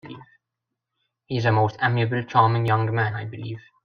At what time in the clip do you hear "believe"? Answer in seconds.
3.25-3.61